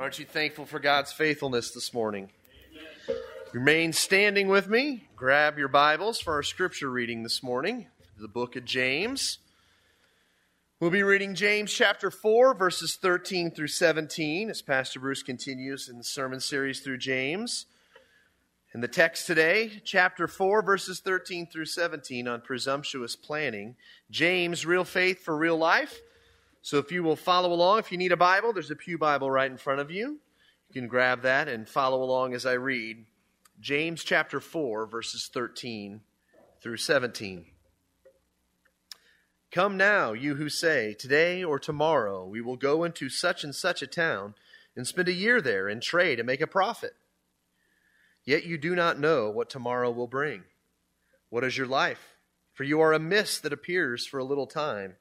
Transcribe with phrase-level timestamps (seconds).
[0.00, 2.30] Aren't you thankful for God's faithfulness this morning?
[3.52, 5.04] Remain standing with me.
[5.14, 7.86] Grab your Bibles for our scripture reading this morning,
[8.18, 9.40] the book of James.
[10.80, 15.98] We'll be reading James chapter 4, verses 13 through 17, as Pastor Bruce continues in
[15.98, 17.66] the sermon series through James.
[18.72, 23.76] And the text today, chapter 4, verses 13 through 17, on presumptuous planning.
[24.10, 26.00] James, real faith for real life.
[26.62, 29.30] So if you will follow along, if you need a Bible, there's a Pew Bible
[29.30, 30.18] right in front of you.
[30.68, 33.06] You can grab that and follow along as I read.
[33.60, 36.00] James chapter 4, verses 13
[36.62, 37.46] through 17.
[39.50, 43.82] Come now, you who say, Today or tomorrow we will go into such and such
[43.82, 44.34] a town
[44.76, 46.94] and spend a year there and trade and make a profit.
[48.24, 50.44] Yet you do not know what tomorrow will bring.
[51.30, 52.16] What is your life?
[52.52, 54.96] For you are a mist that appears for a little time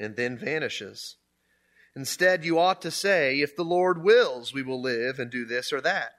[0.00, 1.16] and then vanishes.
[1.94, 5.72] Instead, you ought to say, If the Lord wills, we will live and do this
[5.72, 6.14] or that.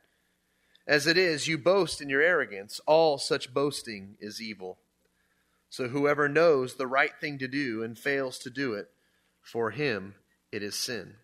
[0.87, 2.79] As it is, you boast in your arrogance.
[2.85, 4.77] All such boasting is evil.
[5.69, 8.87] So whoever knows the right thing to do and fails to do it,
[9.41, 10.15] for him
[10.51, 11.15] it is sin.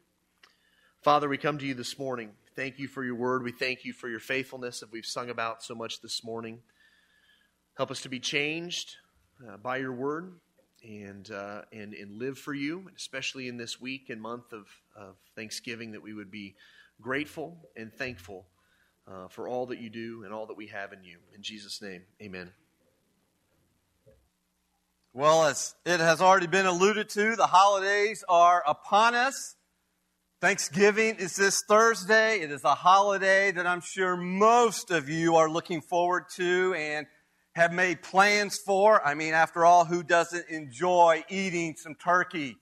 [1.03, 2.31] Father, we come to you this morning.
[2.55, 3.43] Thank you for your word.
[3.43, 6.61] We thank you for your faithfulness that we've sung about so much this morning.
[7.75, 8.95] Help us to be changed
[9.47, 10.39] uh, by your word
[10.87, 15.15] and, uh, and, and live for you, especially in this week and month of, of
[15.35, 16.55] Thanksgiving, that we would be
[17.01, 18.45] grateful and thankful
[19.07, 21.17] uh, for all that you do and all that we have in you.
[21.35, 22.51] In Jesus' name, amen.
[25.13, 29.55] Well, as it has already been alluded to, the holidays are upon us.
[30.39, 32.41] Thanksgiving is this Thursday.
[32.41, 37.07] It is a holiday that I'm sure most of you are looking forward to and
[37.57, 39.03] have made plans for.
[39.03, 42.55] I mean, after all, who doesn't enjoy eating some turkey,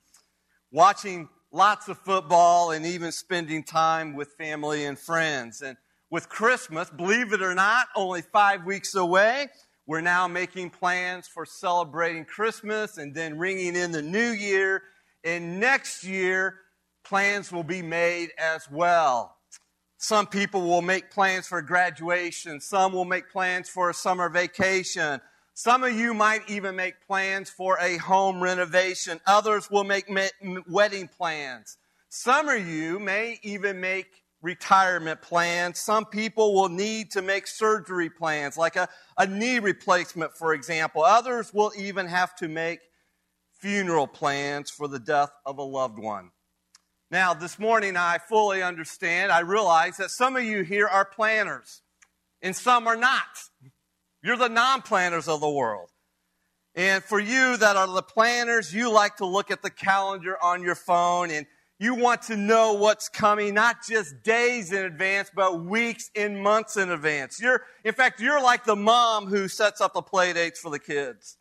[0.72, 5.60] watching lots of football, and even spending time with family and friends?
[5.60, 5.76] And
[6.10, 9.48] with Christmas, believe it or not, only five weeks away,
[9.86, 14.82] we're now making plans for celebrating Christmas and then ringing in the new year.
[15.24, 16.54] And next year,
[17.04, 19.35] plans will be made as well.
[19.98, 22.60] Some people will make plans for graduation.
[22.60, 25.20] Some will make plans for a summer vacation.
[25.54, 29.20] Some of you might even make plans for a home renovation.
[29.26, 30.06] Others will make
[30.68, 31.78] wedding plans.
[32.10, 35.78] Some of you may even make retirement plans.
[35.78, 41.02] Some people will need to make surgery plans, like a, a knee replacement, for example.
[41.02, 42.80] Others will even have to make
[43.58, 46.30] funeral plans for the death of a loved one.
[47.10, 51.82] Now, this morning, I fully understand, I realize that some of you here are planners,
[52.42, 53.28] and some are not.
[54.22, 55.90] You're the non planners of the world.
[56.74, 60.62] And for you that are the planners, you like to look at the calendar on
[60.62, 61.46] your phone and
[61.78, 66.76] you want to know what's coming, not just days in advance, but weeks and months
[66.76, 67.40] in advance.
[67.40, 70.78] You're, in fact, you're like the mom who sets up the play dates for the
[70.78, 71.36] kids.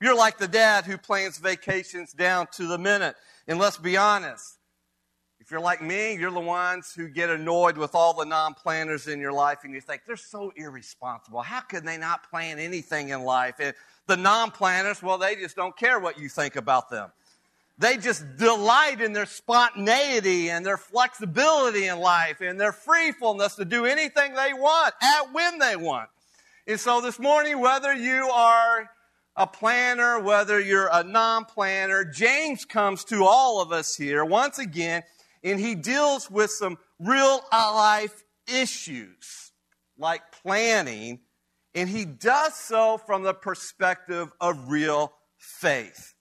[0.00, 3.16] You're like the dad who plans vacations down to the minute.
[3.46, 4.59] And let's be honest,
[5.50, 9.08] if you're like me, you're the ones who get annoyed with all the non planners
[9.08, 11.42] in your life and you think, they're so irresponsible.
[11.42, 13.56] How can they not plan anything in life?
[13.58, 13.74] And
[14.06, 17.10] the non planners, well, they just don't care what you think about them.
[17.78, 23.64] They just delight in their spontaneity and their flexibility in life and their freefulness to
[23.64, 26.10] do anything they want at when they want.
[26.68, 28.88] And so this morning, whether you are
[29.34, 34.60] a planner, whether you're a non planner, James comes to all of us here once
[34.60, 35.02] again
[35.42, 39.52] and he deals with some real life issues
[39.98, 41.20] like planning,
[41.74, 46.14] and he does so from the perspective of real faith.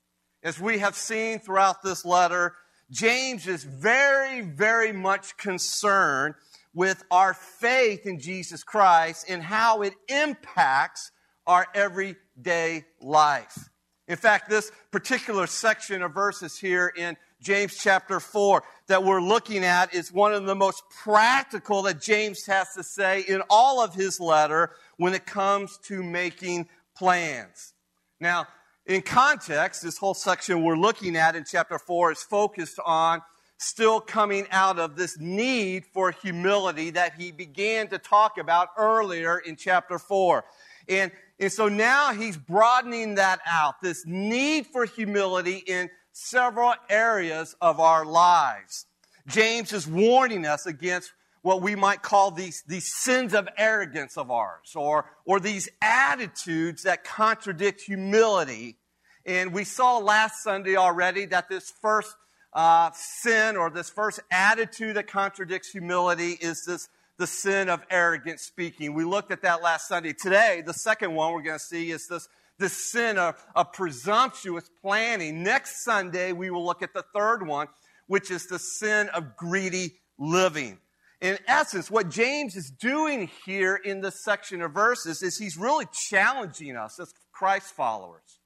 [0.44, 2.56] As we have seen throughout this letter,
[2.91, 6.35] James is very, very much concerned
[6.74, 11.12] with our faith in Jesus Christ and how it impacts
[11.46, 13.69] our everyday life.
[14.08, 19.64] In fact, this particular section of verses here in James chapter 4 that we're looking
[19.64, 23.94] at is one of the most practical that James has to say in all of
[23.94, 27.74] his letter when it comes to making plans.
[28.20, 28.47] Now,
[28.86, 33.22] in context, this whole section we're looking at in chapter 4 is focused on
[33.58, 39.38] still coming out of this need for humility that he began to talk about earlier
[39.38, 40.44] in chapter 4.
[40.88, 45.90] And, and so now he's broadening that out, this need for humility in
[46.28, 48.86] several areas of our lives.
[49.28, 51.12] James is warning us against
[51.42, 56.84] what we might call these, these sins of arrogance of ours, or, or these attitudes
[56.84, 58.78] that contradict humility.
[59.26, 62.16] And we saw last Sunday already that this first
[62.52, 68.40] uh, sin or this first attitude that contradicts humility is this the sin of arrogant
[68.40, 68.94] speaking.
[68.94, 70.14] We looked at that last Sunday.
[70.14, 74.70] Today, the second one we're going to see is this, this sin of, of presumptuous
[74.82, 75.44] planning.
[75.44, 77.67] Next Sunday, we will look at the third one,
[78.08, 80.78] which is the sin of greedy living.
[81.22, 85.85] In essence, what James is doing here in this section of verses is he's really
[86.09, 88.40] challenging us as Christ followers.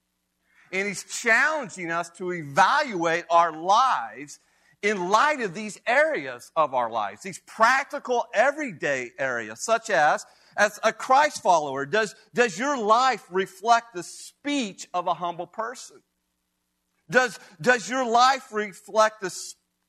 [0.71, 4.39] And he's challenging us to evaluate our lives
[4.81, 10.25] in light of these areas of our lives, these practical, everyday areas, such as
[10.57, 16.01] as a Christ follower, does, does your life reflect the speech of a humble person?
[17.09, 19.33] Does, does your life reflect the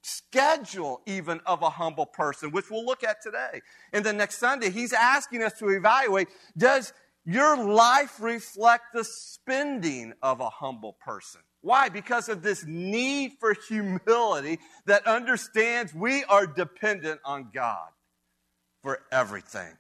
[0.03, 3.61] schedule even of a humble person, which we'll look at today?
[3.93, 6.93] And then next Sunday, he's asking us to evaluate, does
[7.25, 11.41] your life reflect the spending of a humble person?
[11.63, 11.89] Why?
[11.89, 17.89] Because of this need for humility that understands we are dependent on God
[18.83, 19.73] for everything.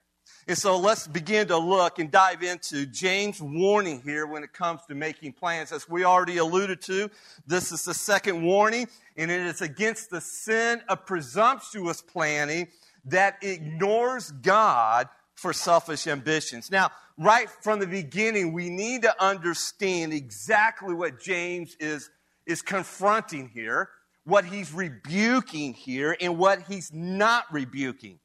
[0.46, 4.80] And so let's begin to look and dive into James' warning here when it comes
[4.88, 5.72] to making plans.
[5.72, 7.10] As we already alluded to,
[7.46, 12.68] this is the second warning, and it is against the sin of presumptuous planning
[13.06, 16.70] that ignores God for selfish ambitions.
[16.70, 22.10] Now, right from the beginning, we need to understand exactly what James is,
[22.46, 23.88] is confronting here,
[24.24, 28.18] what he's rebuking here, and what he's not rebuking.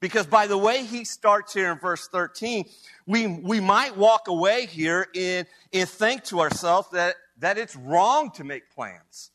[0.00, 2.66] Because by the way he starts here in verse 13,
[3.06, 8.30] we, we might walk away here and, and think to ourselves that, that it's wrong
[8.32, 9.30] to make plans.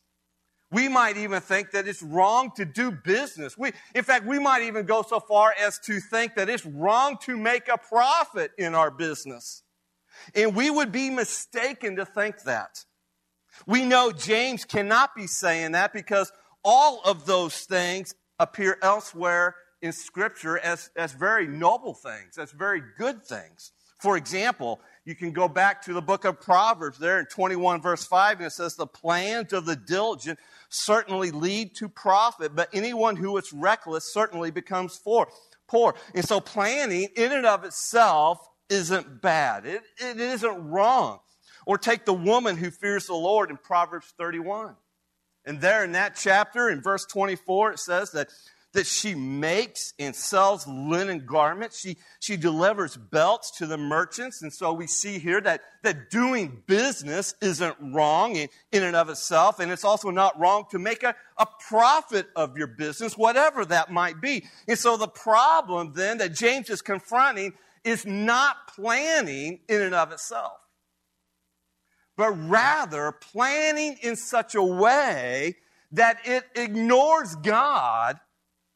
[0.72, 3.58] We might even think that it's wrong to do business.
[3.58, 7.18] We, in fact, we might even go so far as to think that it's wrong
[7.24, 9.62] to make a profit in our business.
[10.34, 12.86] And we would be mistaken to think that.
[13.68, 16.32] We know James cannot be saying that because
[16.64, 22.82] all of those things appear elsewhere in Scripture as, as very noble things, as very
[22.98, 23.74] good things.
[24.00, 28.06] For example, you can go back to the book of Proverbs there in 21 verse
[28.06, 30.40] 5, and it says, The plans of the diligent
[30.70, 35.28] certainly lead to profit, but anyone who is reckless certainly becomes poor.
[36.16, 39.66] And so planning in and of itself isn't bad.
[39.66, 41.20] It, it isn't wrong.
[41.66, 44.76] Or take the woman who fears the Lord in Proverbs 31.
[45.46, 48.30] And there in that chapter, in verse 24, it says that
[48.74, 51.80] that she makes and sells linen garments.
[51.80, 54.42] She, she delivers belts to the merchants.
[54.42, 59.10] And so we see here that, that doing business isn't wrong in, in and of
[59.10, 59.60] itself.
[59.60, 63.92] And it's also not wrong to make a, a profit of your business, whatever that
[63.92, 64.46] might be.
[64.68, 67.54] And so the problem then that James is confronting
[67.84, 70.58] is not planning in and of itself,
[72.18, 75.58] but rather planning in such a way
[75.92, 78.20] that it ignores God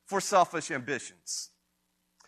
[0.08, 1.52] for selfish ambitions.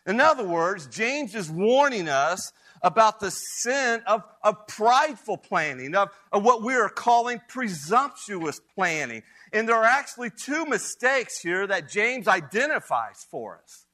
[0.06, 6.10] In other words, James is warning us about the sin of, of prideful planning, of,
[6.32, 9.22] of what we are calling presumptuous planning.
[9.52, 13.86] And there are actually two mistakes here that James identifies for us.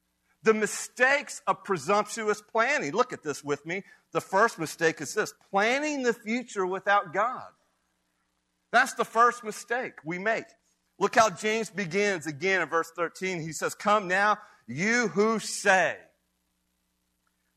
[0.44, 2.92] The mistakes of presumptuous planning.
[2.92, 3.84] Look at this with me.
[4.12, 7.50] The first mistake is this planning the future without God.
[8.72, 10.46] That's the first mistake we make.
[10.98, 13.42] Look how James begins again in verse 13.
[13.42, 14.38] He says, Come now,
[14.68, 15.98] you who say.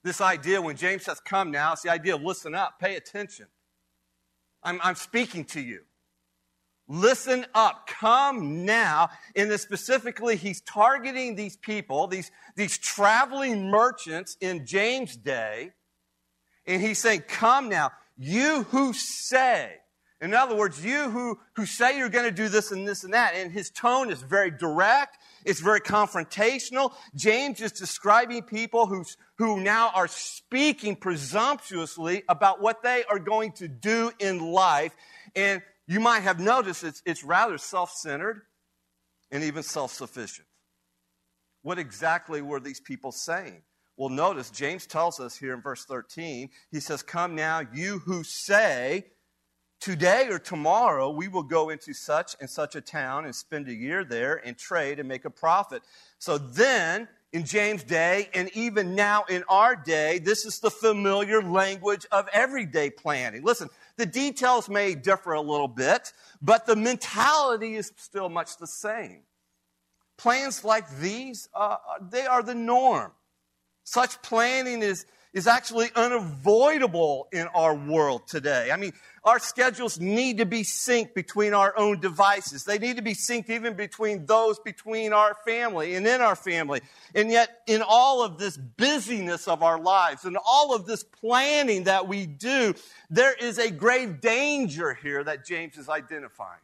[0.02, 3.46] This idea, when James says, Come now, it's the idea of listen up, pay attention.
[4.62, 5.82] I'm, I'm speaking to you.
[6.88, 9.10] Listen up, come now.
[9.36, 15.72] And then specifically, he's targeting these people, these, these traveling merchants in James' day.
[16.66, 19.76] And he's saying, Come now, you who say.
[20.20, 23.14] In other words, you who, who say you're going to do this and this and
[23.14, 26.92] that, and his tone is very direct, it's very confrontational.
[27.14, 29.04] James is describing people who,
[29.37, 34.92] who now are speaking presumptuously about what they are going to do in life.
[35.37, 38.42] And you might have noticed it's, it's rather self centered
[39.30, 40.48] and even self sufficient.
[41.62, 43.62] What exactly were these people saying?
[43.96, 48.22] Well, notice James tells us here in verse 13, he says, Come now, you who
[48.25, 49.06] say,
[49.80, 53.75] Today or tomorrow, we will go into such and such a town and spend a
[53.75, 55.82] year there and trade and make a profit.
[56.18, 61.42] So then, in James' day, and even now in our day, this is the familiar
[61.42, 63.44] language of everyday planning.
[63.44, 68.66] Listen, the details may differ a little bit, but the mentality is still much the
[68.66, 69.20] same.
[70.16, 73.12] Plans like these, uh, they are the norm.
[73.85, 78.70] Such planning is, is actually unavoidable in our world today.
[78.73, 78.92] I mean,
[79.28, 82.64] our schedules need to be synced between our own devices.
[82.64, 86.80] They need to be synced even between those between our family and in our family.
[87.14, 91.85] And yet, in all of this busyness of our lives and all of this planning
[91.85, 92.73] that we do,
[93.11, 96.61] there is a grave danger here that James is identifying.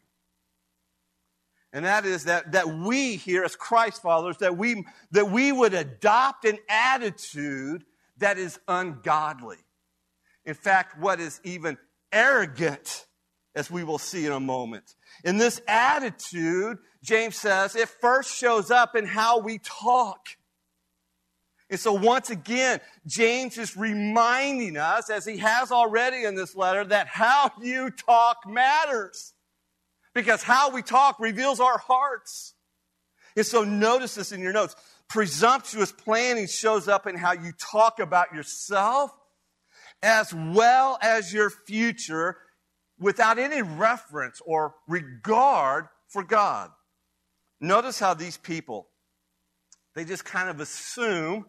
[1.75, 5.75] And that is that, that we here as Christ followers, that we, that we would
[5.75, 7.85] adopt an attitude
[8.19, 9.59] that is ungodly.
[10.47, 11.77] In fact, what is even
[12.15, 13.07] arrogant,
[13.55, 14.95] as we will see in a moment.
[15.25, 20.21] In this attitude, James says, it first shows up in how we talk.
[21.71, 26.85] And so, once again, James is reminding us, as he has already in this letter,
[26.85, 29.33] that how you talk matters.
[30.15, 32.55] Because how we talk reveals our hearts.
[33.37, 34.77] And so, notice this in your notes.
[35.09, 39.11] Presumptuous planning shows up in how you talk about yourself
[40.05, 42.37] as well as your future
[43.01, 46.71] without any reference or regard for God.
[47.61, 48.89] Notice how these people,
[49.95, 51.47] they just kind of assume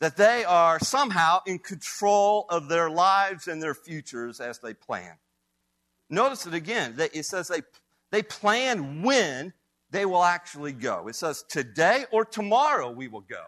[0.00, 5.16] that they are somehow in control of their lives and their futures as they plan.
[6.08, 6.94] Notice it again.
[6.98, 7.62] It says they,
[8.10, 9.52] they plan when
[9.90, 11.08] they will actually go.
[11.08, 13.44] It says today or tomorrow we will go.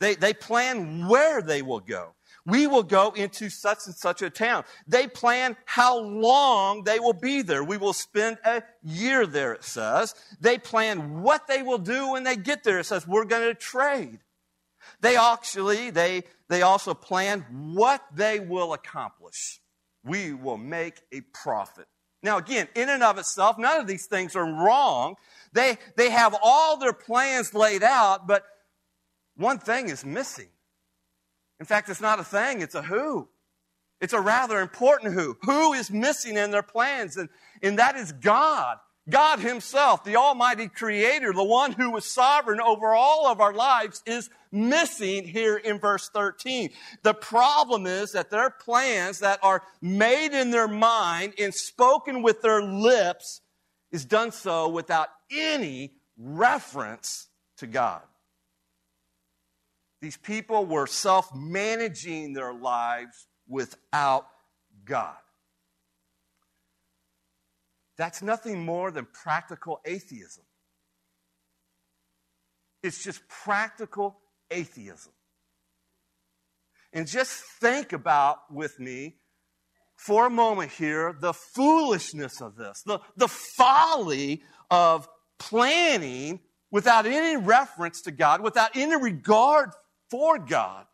[0.00, 2.15] They, they plan where they will go.
[2.46, 4.64] We will go into such and such a town.
[4.86, 7.64] They plan how long they will be there.
[7.64, 10.14] We will spend a year there, it says.
[10.40, 12.78] They plan what they will do when they get there.
[12.78, 14.20] It says we're going to trade.
[15.00, 19.60] They actually, they, they also plan what they will accomplish.
[20.04, 21.86] We will make a profit.
[22.22, 25.16] Now, again, in and of itself, none of these things are wrong.
[25.52, 28.44] They, they have all their plans laid out, but
[29.36, 30.48] one thing is missing.
[31.58, 33.28] In fact, it's not a thing, it's a who.
[34.00, 35.36] It's a rather important who.
[35.42, 37.16] Who is missing in their plans?
[37.16, 37.28] And,
[37.62, 38.76] and that is God.
[39.08, 44.02] God Himself, the Almighty Creator, the one who was sovereign over all of our lives,
[44.04, 46.70] is missing here in verse 13.
[47.02, 52.42] The problem is that their plans that are made in their mind and spoken with
[52.42, 53.42] their lips
[53.92, 58.02] is done so without any reference to God.
[60.00, 64.26] These people were self managing their lives without
[64.84, 65.16] God.
[67.96, 70.44] That's nothing more than practical atheism.
[72.82, 74.18] It's just practical
[74.50, 75.12] atheism.
[76.92, 79.16] And just think about with me
[79.96, 87.36] for a moment here the foolishness of this, the, the folly of planning without any
[87.36, 89.70] reference to God, without any regard
[90.10, 90.86] for God.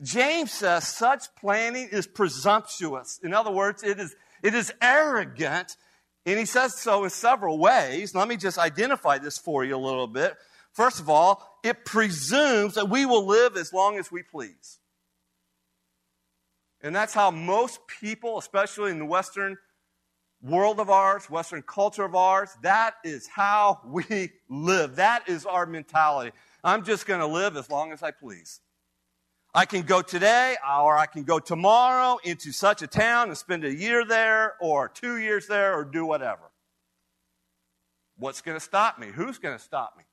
[0.00, 3.18] James says such planning is presumptuous.
[3.22, 5.76] In other words, it is, it is arrogant.
[6.24, 8.14] And he says so in several ways.
[8.14, 10.36] Let me just identify this for you a little bit.
[10.72, 14.78] First of all, it presumes that we will live as long as we please.
[16.80, 19.56] And that's how most people, especially in the Western
[20.42, 24.96] world of ours, Western culture of ours, that is how we live.
[24.96, 26.32] That is our mentality.
[26.62, 28.60] I'm just going to live as long as I please.
[29.54, 33.64] I can go today or I can go tomorrow into such a town and spend
[33.64, 36.50] a year there or two years there or do whatever.
[38.18, 39.08] What's going to stop me?
[39.08, 40.04] Who's going to stop me?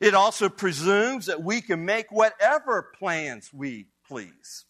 [0.00, 4.66] It also presumes that we can make whatever plans we please.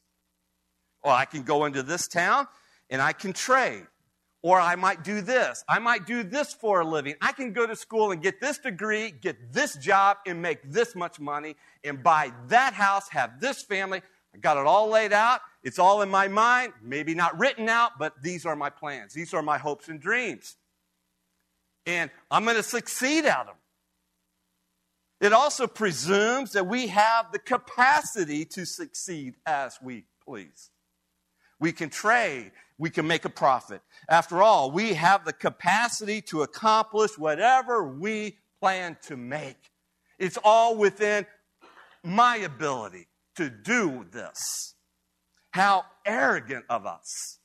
[1.03, 2.47] Or I can go into this town
[2.89, 3.87] and I can trade.
[4.47, 5.65] Or I might do this.
[5.69, 7.17] I might do this for a living.
[7.21, 10.95] I can go to school and get this degree, get this job, and make this
[10.95, 14.03] much money, and buy that house, have this family.
[14.33, 15.41] I got it all laid out.
[15.65, 16.75] It's all in my mind.
[16.81, 19.13] Maybe not written out, but these are my plans.
[19.13, 20.55] These are my hopes and dreams.
[21.85, 23.57] And I'm going to succeed at them.
[25.21, 30.71] It also presumes that we have the capacity to succeed as we please.
[31.59, 33.81] We can trade we can make a profit.
[34.09, 39.71] After all, we have the capacity to accomplish whatever we plan to make.
[40.19, 41.27] It's all within
[42.03, 44.75] my ability to do this.
[45.51, 47.39] How arrogant of us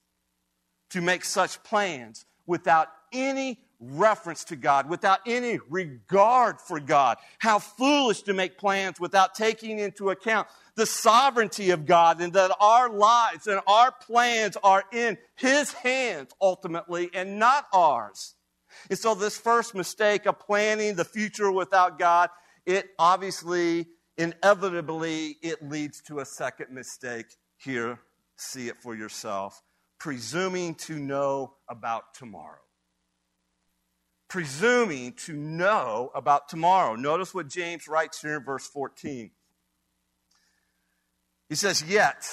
[0.89, 7.17] to make such plans without any reference to God, without any regard for God.
[7.39, 12.55] How foolish to make plans without taking into account the sovereignty of God and that
[12.59, 18.35] our lives and our plans are in His hands ultimately and not ours.
[18.89, 22.29] And so, this first mistake of planning the future without God,
[22.65, 23.87] it obviously
[24.17, 27.25] inevitably it leads to a second mistake.
[27.57, 27.99] Here,
[28.37, 29.61] see it for yourself.
[29.99, 32.57] Presuming to know about tomorrow.
[34.27, 36.95] Presuming to know about tomorrow.
[36.95, 39.31] Notice what James writes here in verse 14.
[41.51, 42.25] He says, Yet,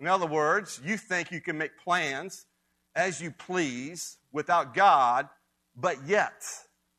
[0.00, 2.46] in other words, you think you can make plans
[2.96, 5.28] as you please without God,
[5.76, 6.42] but yet,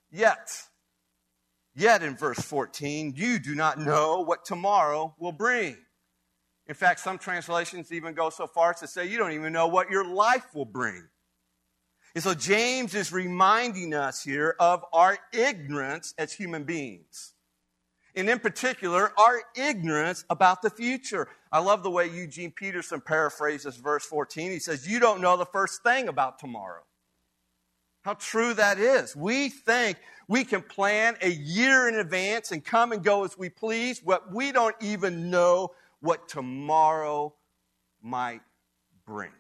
[0.10, 0.50] yet,
[1.76, 5.76] yet in verse 14, you do not know what tomorrow will bring.
[6.68, 9.68] In fact, some translations even go so far as to say you don't even know
[9.68, 11.10] what your life will bring.
[12.16, 17.34] And so James is reminding us here of our ignorance as human beings
[18.18, 21.30] and in particular, our ignorance about the future.
[21.52, 24.52] I love the way Eugene Peterson paraphrases verse 14.
[24.52, 26.82] He says, You don't know the first thing about tomorrow.
[28.02, 29.16] How true that is.
[29.16, 33.50] We think we can plan a year in advance and come and go as we
[33.50, 37.36] please, but we don't even know what tomorrow
[38.02, 38.42] might
[39.06, 39.32] bring.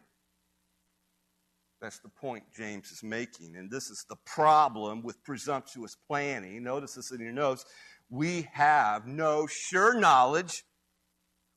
[1.81, 3.55] That's the point James is making.
[3.55, 6.63] And this is the problem with presumptuous planning.
[6.63, 7.65] Notice this in your notes
[8.09, 10.63] we have no sure knowledge.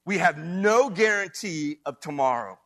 [0.04, 2.58] We have no guarantee of tomorrow.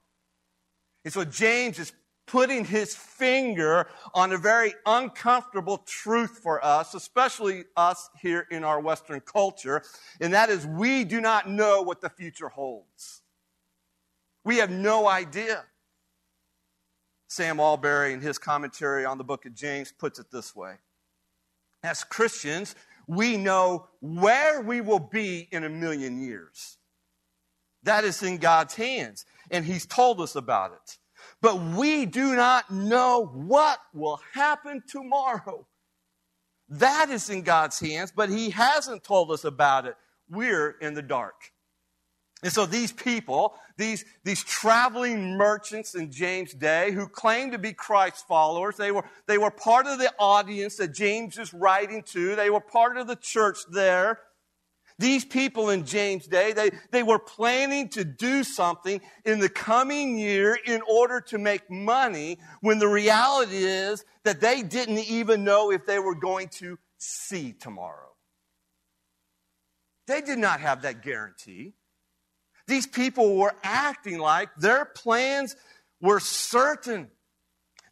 [1.04, 1.92] And so James is
[2.26, 8.80] putting his finger on a very uncomfortable truth for us, especially us here in our
[8.80, 9.82] Western culture,
[10.20, 13.22] and that is we do not know what the future holds.
[14.44, 15.64] We have no idea.
[17.28, 20.74] Sam Allberry, in his commentary on the book of James, puts it this way
[21.82, 22.74] As Christians,
[23.06, 26.78] we know where we will be in a million years.
[27.82, 30.98] That is in God's hands, and He's told us about it.
[31.40, 35.66] But we do not know what will happen tomorrow.
[36.68, 39.96] That is in God's hands, but He hasn't told us about it.
[40.28, 41.52] We're in the dark.
[42.44, 47.72] And so these people, these, these traveling merchants in James' day who claimed to be
[47.72, 52.36] Christ followers, they were, they were part of the audience that James is writing to.
[52.36, 54.20] They were part of the church there.
[54.98, 60.18] These people in James' day, they, they were planning to do something in the coming
[60.18, 65.72] year in order to make money when the reality is that they didn't even know
[65.72, 68.10] if they were going to see tomorrow.
[70.06, 71.72] They did not have that guarantee.
[72.66, 75.54] These people were acting like their plans
[76.00, 77.10] were certain.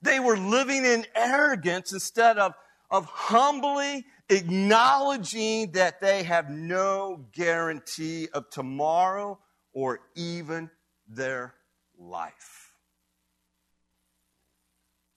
[0.01, 2.55] They were living in arrogance instead of,
[2.91, 9.39] of humbly acknowledging that they have no guarantee of tomorrow
[9.73, 10.71] or even
[11.07, 11.55] their
[11.99, 12.73] life.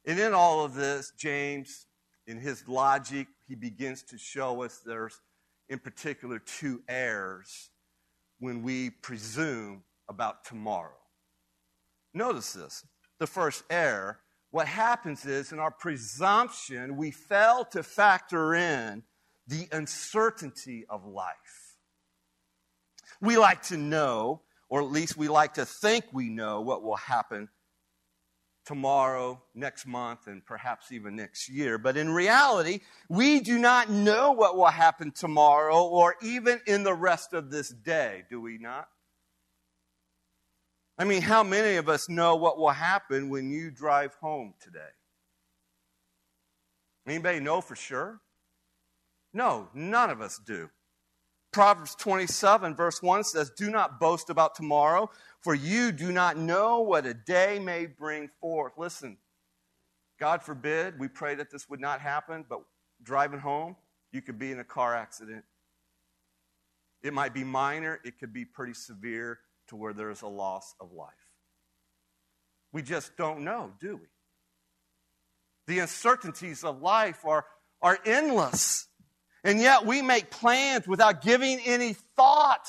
[0.06, 1.88] And in all of this, James,
[2.28, 5.20] in his logic, he begins to show us there's,
[5.70, 7.70] in particular, two errors
[8.40, 10.98] when we presume about tomorrow.
[12.14, 12.86] Notice this
[13.20, 14.20] the first error.
[14.52, 19.04] What happens is, in our presumption, we fail to factor in
[19.48, 21.78] the uncertainty of life.
[23.20, 26.96] We like to know, or at least we like to think we know, what will
[26.96, 27.50] happen
[28.66, 31.78] tomorrow, next month, and perhaps even next year.
[31.78, 36.94] But in reality, we do not know what will happen tomorrow or even in the
[36.94, 38.88] rest of this day, do we not?
[40.98, 44.80] I mean, how many of us know what will happen when you drive home today?
[47.08, 48.22] Anybody know for sure?
[49.34, 50.70] No, none of us do.
[51.56, 56.82] Proverbs 27, verse 1 says, Do not boast about tomorrow, for you do not know
[56.82, 58.74] what a day may bring forth.
[58.78, 59.16] Listen,
[60.20, 62.60] God forbid, we pray that this would not happen, but
[63.02, 63.78] driving home,
[64.12, 65.46] you could be in a car accident.
[67.02, 69.40] It might be minor, it could be pretty severe
[69.70, 71.14] to where there's a loss of life.
[72.74, 74.08] We just don't know, do we?
[75.68, 77.46] The uncertainties of life are,
[77.82, 78.90] are endless.
[79.46, 82.68] And yet we make plans without giving any thought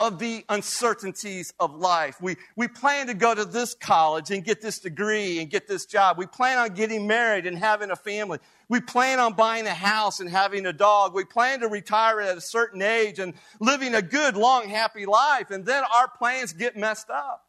[0.00, 2.20] of the uncertainties of life.
[2.20, 5.86] We, we plan to go to this college and get this degree and get this
[5.86, 6.18] job.
[6.18, 8.40] We plan on getting married and having a family.
[8.68, 11.14] We plan on buying a house and having a dog.
[11.14, 15.52] We plan to retire at a certain age and living a good, long, happy life.
[15.52, 17.46] And then our plans get messed up.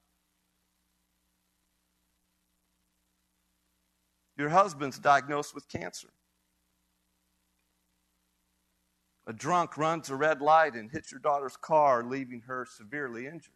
[4.37, 6.09] Your husband's diagnosed with cancer.
[9.27, 13.53] A drunk runs a red light and hits your daughter's car, leaving her severely injured.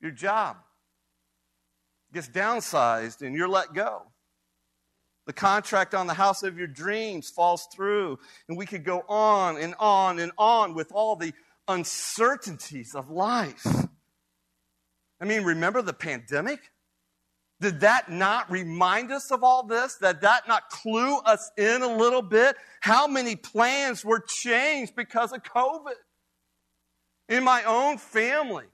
[0.00, 0.56] Your job
[2.12, 4.02] gets downsized and you're let go.
[5.26, 8.18] The contract on the house of your dreams falls through.
[8.48, 11.32] And we could go on and on and on with all the
[11.68, 13.64] uncertainties of life.
[15.20, 16.60] I mean, remember the pandemic?
[17.62, 19.96] Did that not remind us of all this?
[20.02, 22.56] Did that not clue us in a little bit?
[22.80, 25.94] How many plans were changed because of COVID?
[27.28, 28.64] In my own family,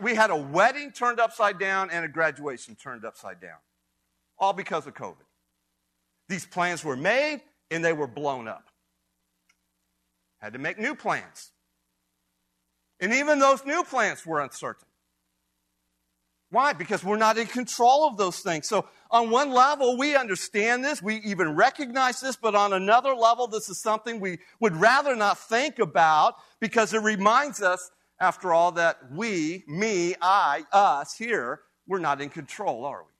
[0.00, 3.58] we had a wedding turned upside down and a graduation turned upside down,
[4.38, 5.16] all because of COVID.
[6.28, 8.68] These plans were made and they were blown up.
[10.38, 11.50] Had to make new plans.
[13.00, 14.86] And even those new plans were uncertain.
[16.50, 16.72] Why?
[16.72, 18.68] Because we're not in control of those things.
[18.68, 23.46] So, on one level, we understand this, we even recognize this, but on another level,
[23.46, 28.72] this is something we would rather not think about because it reminds us, after all,
[28.72, 33.10] that we, me, I, us here, we're not in control, are we?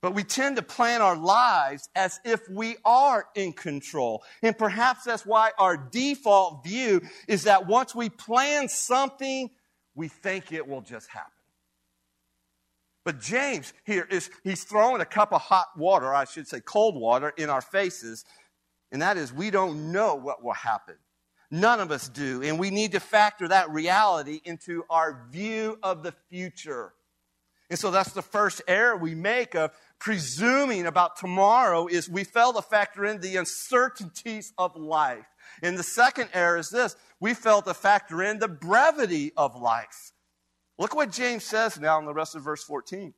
[0.00, 4.22] But we tend to plan our lives as if we are in control.
[4.42, 9.48] And perhaps that's why our default view is that once we plan something,
[9.94, 11.30] we think it will just happen.
[13.04, 16.96] But James here is he's throwing a cup of hot water, I should say cold
[16.96, 18.24] water, in our faces,
[18.90, 20.96] and that is we don't know what will happen.
[21.50, 26.02] None of us do, and we need to factor that reality into our view of
[26.02, 26.94] the future.
[27.70, 32.52] And so that's the first error we make of presuming about tomorrow is we fail
[32.52, 35.26] to factor in the uncertainties of life.
[35.62, 40.12] And the second error is this we fail to factor in the brevity of life.
[40.78, 43.14] Look what James says now in the rest of verse 14.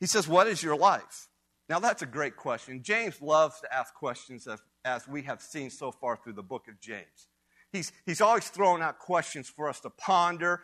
[0.00, 1.28] He says, What is your life?
[1.68, 2.82] Now, that's a great question.
[2.82, 6.66] James loves to ask questions as, as we have seen so far through the book
[6.66, 7.28] of James.
[7.72, 10.62] He's, he's always throwing out questions for us to ponder,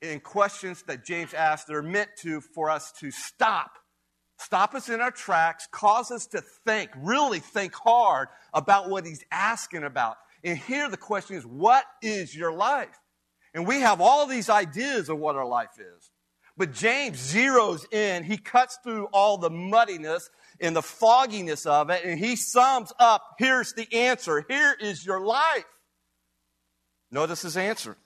[0.00, 3.78] and questions that James asks that are meant to for us to stop
[4.38, 9.24] stop us in our tracks, cause us to think, really think hard about what he's
[9.30, 10.16] asking about.
[10.44, 13.00] And here the question is, what is your life?
[13.54, 16.10] And we have all these ideas of what our life is.
[16.56, 20.30] But James zeroes in, he cuts through all the muddiness
[20.60, 24.44] and the fogginess of it, and he sums up here's the answer.
[24.48, 25.64] Here is your life.
[27.10, 27.96] Notice his answer.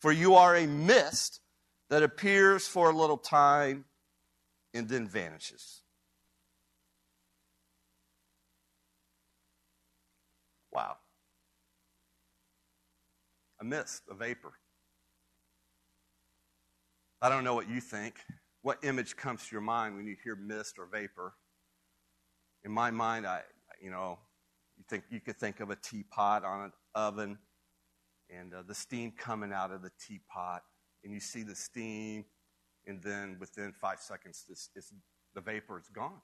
[0.00, 1.40] For you are a mist
[1.88, 3.86] that appears for a little time
[4.74, 5.82] and then vanishes.
[10.72, 10.96] Wow.
[13.55, 14.52] A mist, a vapor.
[17.22, 18.14] I don't know what you think.
[18.62, 21.34] What image comes to your mind when you hear mist or vapor?
[22.64, 23.42] In my mind, I,
[23.80, 24.18] you know,
[24.76, 27.38] you think you could think of a teapot on an oven
[28.28, 30.62] and uh, the steam coming out of the teapot,
[31.04, 32.24] and you see the steam,
[32.86, 34.92] and then within five seconds, this, this,
[35.34, 36.20] the vapor is gone.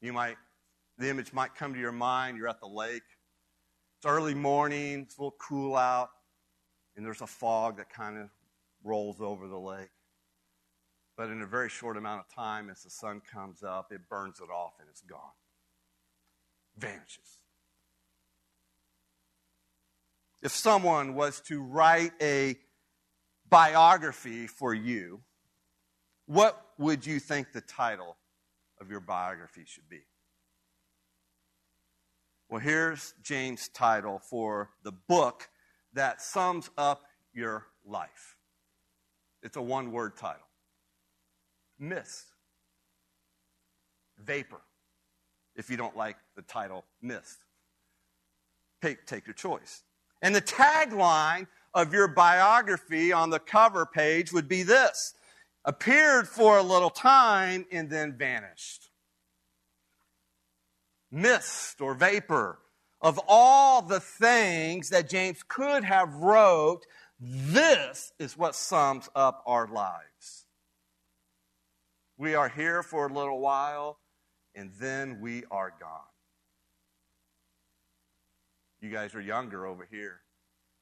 [0.00, 0.36] You might
[0.98, 2.36] the image might come to your mind.
[2.36, 3.02] You're at the lake.
[4.04, 5.00] It's early morning.
[5.00, 6.10] It's a little cool out.
[6.94, 8.28] And there's a fog that kind of
[8.82, 9.88] rolls over the lake.
[11.16, 14.40] But in a very short amount of time, as the sun comes up, it burns
[14.40, 15.32] it off and it's gone.
[16.76, 17.38] Vanishes.
[20.42, 22.58] If someone was to write a
[23.48, 25.22] biography for you,
[26.26, 28.18] what would you think the title
[28.82, 30.02] of your biography should be?
[32.54, 35.48] Well, here's James' title for the book
[35.92, 38.36] that sums up your life.
[39.42, 40.46] It's a one word title
[41.80, 42.26] Mist.
[44.24, 44.60] Vapor,
[45.56, 47.38] if you don't like the title Mist.
[48.80, 49.82] Take, take your choice.
[50.22, 55.14] And the tagline of your biography on the cover page would be this
[55.64, 58.90] appeared for a little time and then vanished
[61.14, 62.58] mist or vapor
[63.00, 66.86] of all the things that James could have wrote,
[67.20, 70.46] this is what sums up our lives.
[72.16, 73.98] We are here for a little while,
[74.54, 76.00] and then we are gone.
[78.80, 80.20] You guys are younger over here.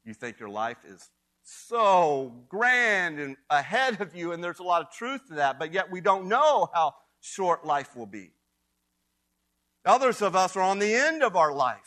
[0.05, 1.09] You think your life is
[1.43, 5.73] so grand and ahead of you, and there's a lot of truth to that, but
[5.73, 8.31] yet we don't know how short life will be.
[9.85, 11.77] Others of us are on the end of our life.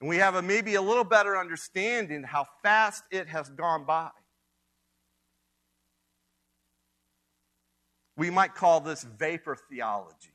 [0.00, 4.10] And we have a, maybe a little better understanding how fast it has gone by.
[8.16, 10.34] We might call this vapor theology.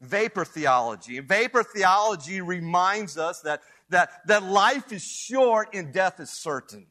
[0.00, 1.20] Vapor theology.
[1.20, 6.86] Vapor theology reminds us that that, that life is short and death is certain.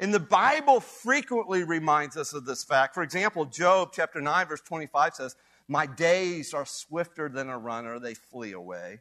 [0.00, 2.94] And the Bible frequently reminds us of this fact.
[2.94, 5.36] For example, Job chapter 9, verse 25 says,
[5.68, 9.00] My days are swifter than a runner, they flee away.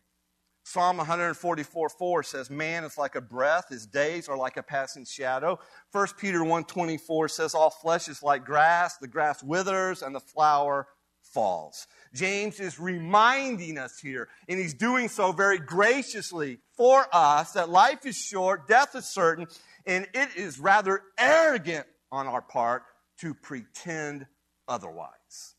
[0.65, 5.05] Psalm 144 4 says, Man is like a breath, his days are like a passing
[5.05, 5.59] shadow.
[5.91, 10.87] 1 Peter 1.24 says, All flesh is like grass, the grass withers and the flower
[11.21, 11.87] falls.
[12.13, 18.05] James is reminding us here, and he's doing so very graciously for us, that life
[18.05, 19.47] is short, death is certain,
[19.85, 22.83] and it is rather arrogant on our part
[23.19, 24.25] to pretend
[24.67, 25.55] otherwise.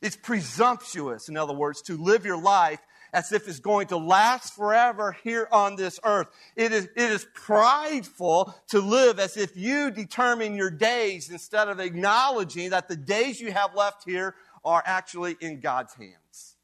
[0.00, 2.80] It's presumptuous, in other words, to live your life
[3.14, 6.26] as if it's going to last forever here on this earth.
[6.56, 11.78] It is, it is prideful to live as if you determine your days instead of
[11.78, 16.56] acknowledging that the days you have left here are actually in God's hands.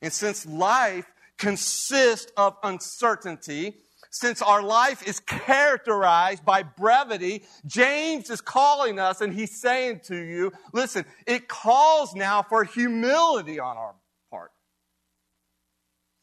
[0.00, 1.06] And since life
[1.36, 3.74] consists of uncertainty,
[4.14, 10.16] since our life is characterized by brevity, James is calling us and he's saying to
[10.16, 13.96] you, listen, it calls now for humility on our
[14.30, 14.52] part.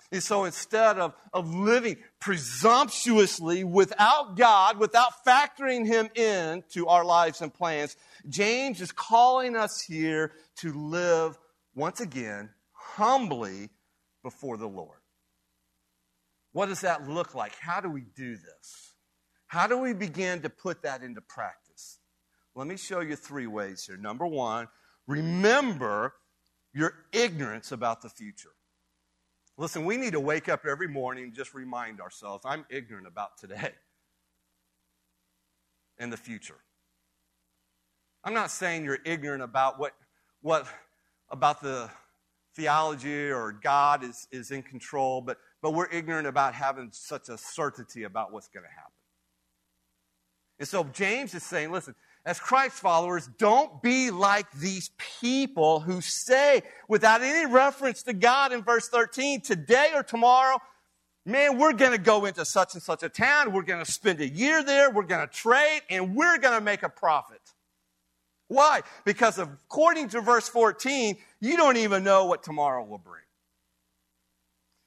[0.09, 7.03] And so instead of, of living presumptuously without God, without factoring Him in to our
[7.03, 7.97] lives and plans,
[8.29, 11.37] James is calling us here to live
[11.75, 13.69] once again humbly
[14.23, 15.00] before the Lord.
[16.53, 17.55] What does that look like?
[17.59, 18.95] How do we do this?
[19.47, 21.99] How do we begin to put that into practice?
[22.55, 23.97] Let me show you three ways here.
[23.97, 24.67] Number one,
[25.07, 26.13] remember
[26.73, 28.51] your ignorance about the future.
[29.57, 33.37] Listen, we need to wake up every morning and just remind ourselves I'm ignorant about
[33.37, 33.71] today
[35.99, 36.57] and the future.
[38.23, 39.93] I'm not saying you're ignorant about what,
[40.41, 40.67] what
[41.29, 41.89] about the
[42.55, 47.37] theology or God is, is in control, but but we're ignorant about having such a
[47.37, 48.91] certainty about what's going to happen.
[50.59, 56.01] And so James is saying, listen, as Christ followers, don't be like these people who
[56.01, 60.59] say, without any reference to God in verse 13, today or tomorrow,
[61.25, 64.21] man, we're going to go into such and such a town, we're going to spend
[64.21, 67.41] a year there, we're going to trade, and we're going to make a profit.
[68.47, 68.81] Why?
[69.05, 73.23] Because according to verse 14, you don't even know what tomorrow will bring.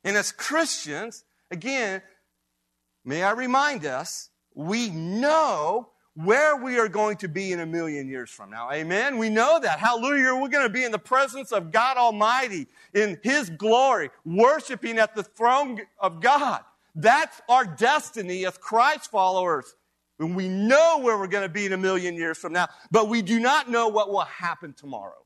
[0.04, 2.02] And as Christians, again,
[3.04, 8.08] may I remind us, we know where we are going to be in a million
[8.08, 8.70] years from now.
[8.70, 9.18] Amen.
[9.18, 9.80] We know that.
[9.80, 10.34] Hallelujah.
[10.34, 15.16] We're going to be in the presence of God Almighty in His glory, worshiping at
[15.16, 16.60] the throne of God.
[16.94, 19.74] That's our destiny as Christ followers.
[20.20, 23.08] And we know where we're going to be in a million years from now, but
[23.08, 25.23] we do not know what will happen tomorrow.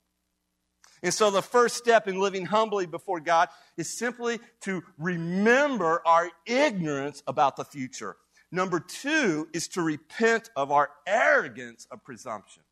[1.02, 6.30] And so the first step in living humbly before God is simply to remember our
[6.46, 8.16] ignorance about the future.
[8.50, 12.62] Number two is to repent of our arrogance of presumption.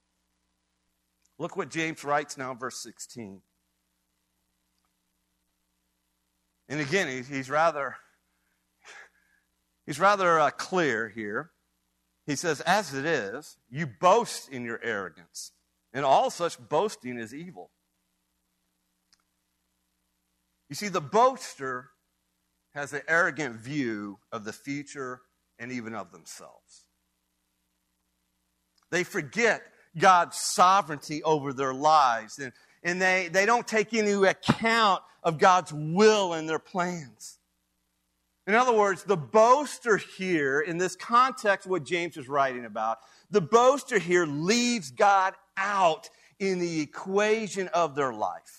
[1.39, 3.43] Look what James writes now verse 16.
[6.69, 7.97] And again, he's rather,
[9.85, 11.51] he's rather uh, clear here.
[12.27, 15.53] He says, As it is, you boast in your arrogance,
[15.93, 17.71] and all such boasting is evil.
[20.69, 21.91] You see, the boaster
[22.75, 25.23] has an arrogant view of the future
[25.59, 26.87] and even of themselves.
[28.91, 29.63] They forget
[29.99, 32.53] God's sovereignty over their lives, and,
[32.83, 37.39] and they, they don't take into account of God's will and their plans.
[38.47, 42.99] In other words, the boaster here, in this context, what James is writing about,
[43.31, 48.56] the boaster here leaves God out in the equation of their life.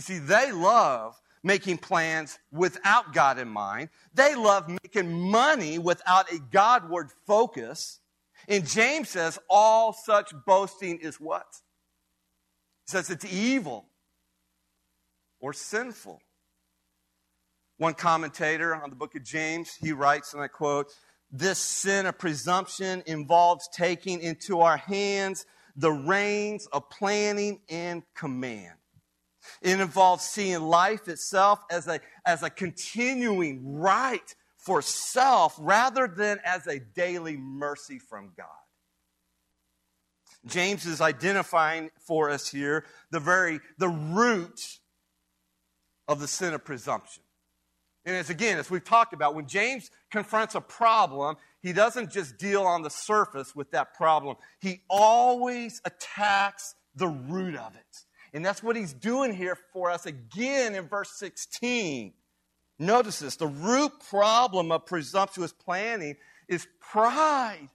[0.00, 3.90] You see, they love making plans without God in mind.
[4.14, 8.00] They love making money without a Godward focus.
[8.48, 11.44] And James says all such boasting is what?
[12.86, 13.90] He says it's evil
[15.38, 16.22] or sinful.
[17.76, 20.86] One commentator on the book of James, he writes, and I quote,
[21.30, 25.44] this sin of presumption involves taking into our hands
[25.76, 28.79] the reins of planning and command.
[29.62, 36.38] It involves seeing life itself as a, as a continuing right for self rather than
[36.44, 38.46] as a daily mercy from God.
[40.46, 44.78] James is identifying for us here the very the root
[46.08, 47.22] of the sin of presumption.
[48.06, 52.38] And as again, as we've talked about, when James confronts a problem, he doesn't just
[52.38, 54.36] deal on the surface with that problem.
[54.60, 58.04] He always attacks the root of it.
[58.32, 62.12] And that's what he's doing here for us again in verse 16.
[62.78, 66.16] Notice this the root problem of presumptuous planning
[66.48, 67.68] is pride.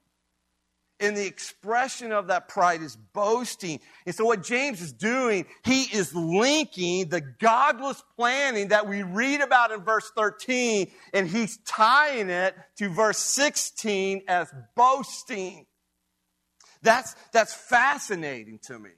[0.98, 3.80] And the expression of that pride is boasting.
[4.06, 9.42] And so, what James is doing, he is linking the godless planning that we read
[9.42, 15.66] about in verse 13, and he's tying it to verse 16 as boasting.
[16.80, 18.90] That's, that's fascinating to me.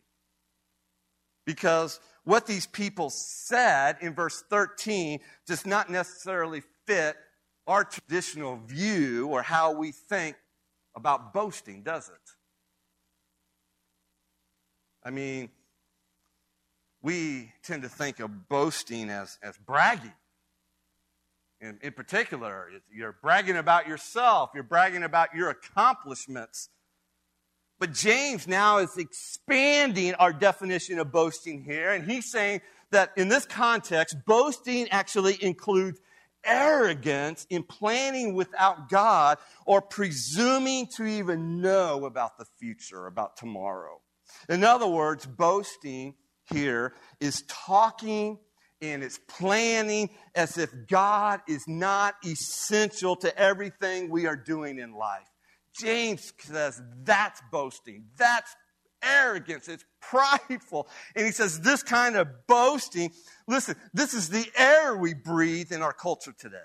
[1.48, 7.16] Because what these people said in verse 13 does not necessarily fit
[7.66, 10.36] our traditional view or how we think
[10.94, 12.30] about boasting, does it?
[15.02, 15.48] I mean,
[17.00, 20.12] we tend to think of boasting as, as bragging.
[21.62, 26.68] In, in particular, you're bragging about yourself, you're bragging about your accomplishments.
[27.78, 32.60] But James now is expanding our definition of boasting here, and he's saying
[32.90, 36.00] that in this context, boasting actually includes
[36.44, 44.00] arrogance in planning without God or presuming to even know about the future, about tomorrow.
[44.48, 46.14] In other words, boasting
[46.44, 48.38] here is talking
[48.80, 54.92] and it's planning as if God is not essential to everything we are doing in
[54.92, 55.28] life.
[55.78, 58.06] James says that's boasting.
[58.16, 58.54] That's
[59.02, 59.68] arrogance.
[59.68, 60.88] It's prideful.
[61.14, 63.12] And he says this kind of boasting,
[63.46, 66.56] listen, this is the air we breathe in our culture today.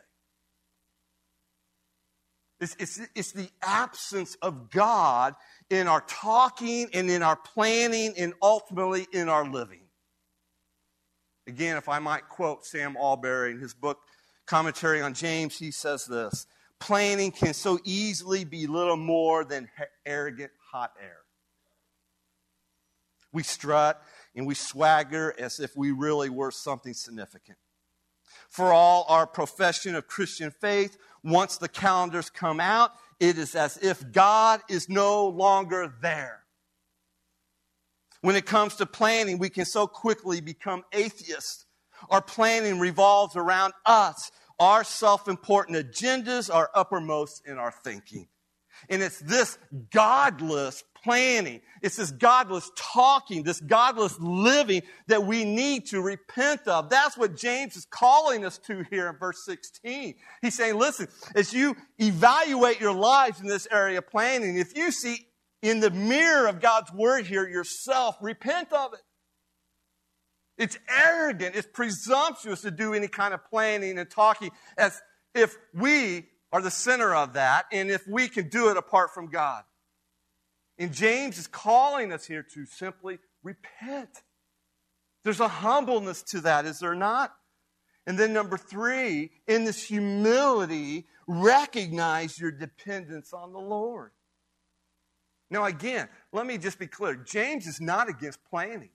[2.59, 5.35] It's, it's, it's the absence of God
[5.69, 9.81] in our talking and in our planning and ultimately in our living.
[11.45, 13.99] Again, if I might quote Sam Allberry in his book,
[14.45, 16.47] Commentary on James, he says this
[16.79, 19.69] Planning can so easily be little more than
[20.05, 21.19] arrogant hot air.
[23.31, 24.01] We strut
[24.35, 27.57] and we swagger as if we really were something significant.
[28.49, 33.77] For all our profession of Christian faith, once the calendars come out, it is as
[33.77, 36.43] if God is no longer there.
[38.21, 41.65] When it comes to planning, we can so quickly become atheists.
[42.09, 44.31] Our planning revolves around us.
[44.63, 48.29] Our self important agendas are uppermost in our thinking.
[48.87, 49.57] And it's this
[49.91, 51.59] godless planning.
[51.81, 56.89] It's this godless talking, this godless living that we need to repent of.
[56.89, 60.15] That's what James is calling us to here in verse 16.
[60.41, 64.91] He's saying, listen, as you evaluate your lives in this area of planning, if you
[64.91, 65.27] see
[65.61, 69.01] in the mirror of God's word here yourself, repent of it.
[70.57, 75.01] It's arrogant, it's presumptuous to do any kind of planning and talking as
[75.33, 79.29] if we are the center of that and if we can do it apart from
[79.29, 79.63] God.
[80.77, 84.09] And James is calling us here to simply repent.
[85.23, 87.33] There's a humbleness to that, is there not?
[88.05, 94.11] And then, number three, in this humility, recognize your dependence on the Lord.
[95.49, 98.89] Now, again, let me just be clear James is not against planning.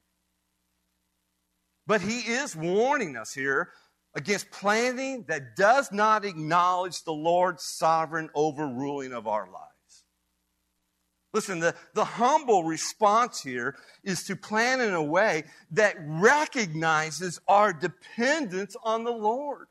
[1.88, 3.70] But he is warning us here
[4.14, 10.04] against planning that does not acknowledge the Lord's sovereign overruling of our lives.
[11.32, 13.74] Listen, the, the humble response here
[14.04, 19.66] is to plan in a way that recognizes our dependence on the Lord.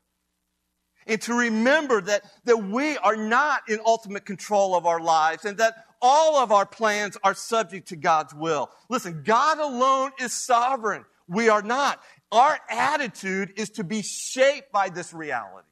[1.06, 5.58] And to remember that, that we are not in ultimate control of our lives and
[5.58, 8.70] that all of our plans are subject to God's will.
[8.90, 11.04] Listen, God alone is sovereign.
[11.28, 12.02] We are not.
[12.32, 15.68] Our attitude is to be shaped by this reality.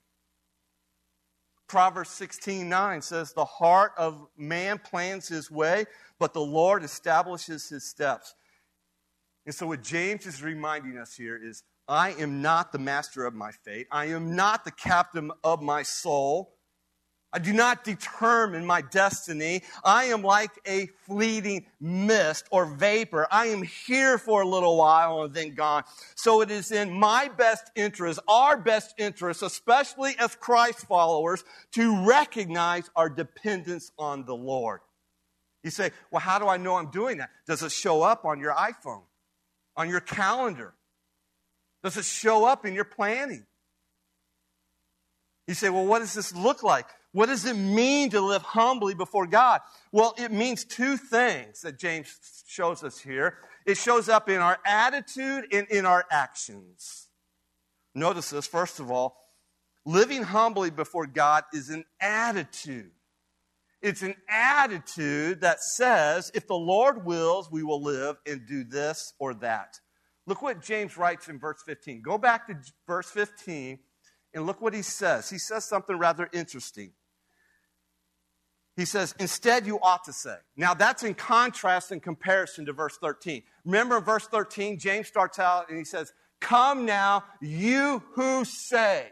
[1.68, 5.86] Proverbs 16 9 says, The heart of man plans his way,
[6.18, 8.34] but the Lord establishes his steps.
[9.46, 13.34] And so, what James is reminding us here is I am not the master of
[13.34, 16.55] my fate, I am not the captain of my soul.
[17.36, 19.62] I do not determine my destiny.
[19.84, 23.26] I am like a fleeting mist or vapor.
[23.30, 25.84] I am here for a little while and then gone.
[26.14, 32.06] So it is in my best interest, our best interest, especially as Christ followers, to
[32.06, 34.80] recognize our dependence on the Lord.
[35.62, 37.28] You say, well, how do I know I'm doing that?
[37.46, 39.02] Does it show up on your iPhone,
[39.76, 40.72] on your calendar?
[41.84, 43.44] Does it show up in your planning?
[45.46, 46.86] You say, well, what does this look like?
[47.16, 49.62] What does it mean to live humbly before God?
[49.90, 52.14] Well, it means two things that James
[52.46, 53.38] shows us here.
[53.64, 57.08] It shows up in our attitude and in our actions.
[57.94, 59.16] Notice this, first of all,
[59.86, 62.90] living humbly before God is an attitude.
[63.80, 69.14] It's an attitude that says, if the Lord wills, we will live and do this
[69.18, 69.80] or that.
[70.26, 72.02] Look what James writes in verse 15.
[72.02, 73.78] Go back to verse 15
[74.34, 75.30] And look what he says.
[75.30, 76.92] He says something rather interesting.
[78.76, 80.36] He says, instead, you ought to say.
[80.54, 83.42] Now, that's in contrast and comparison to verse 13.
[83.64, 89.08] Remember, in verse 13, James starts out and he says, Come now, you who say.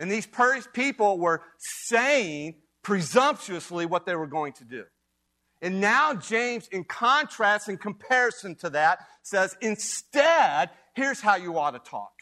[0.00, 0.28] And these
[0.72, 4.84] people were saying presumptuously what they were going to do.
[5.62, 11.70] And now James, in contrast and comparison to that, says, instead, here's how you ought
[11.70, 12.12] to talk.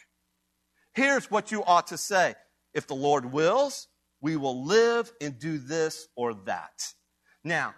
[0.93, 2.35] Here's what you ought to say.
[2.73, 3.87] If the Lord wills,
[4.23, 6.93] we will live and do this or that.
[7.43, 7.75] Now,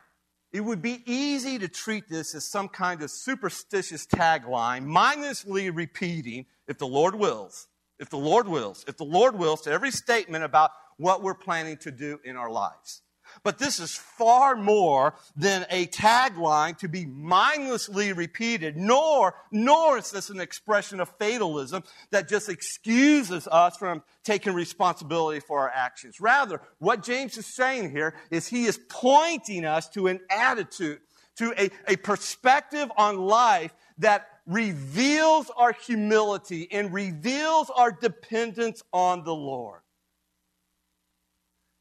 [0.54, 6.46] it would be easy to treat this as some kind of superstitious tagline, mindlessly repeating,
[6.68, 7.68] if the Lord wills,
[8.00, 11.78] if the Lord wills, if the Lord wills, to every statement about what we're planning
[11.78, 13.02] to do in our lives.
[13.44, 20.12] But this is far more than a tagline to be mindlessly repeated, nor, nor is
[20.12, 26.20] this an expression of fatalism that just excuses us from taking responsibility for our actions.
[26.20, 31.00] Rather, what James is saying here is he is pointing us to an attitude,
[31.38, 39.24] to a, a perspective on life that reveals our humility and reveals our dependence on
[39.24, 39.82] the Lord.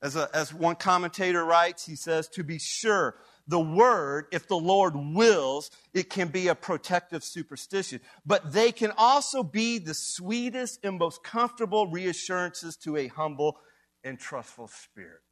[0.04, 3.16] As, a, as one commentator writes, he says, to be sure,
[3.48, 8.00] the word, if the Lord wills, it can be a protective superstition.
[8.26, 13.56] But they can also be the sweetest and most comfortable reassurances to a humble
[14.04, 15.22] and trustful spirit,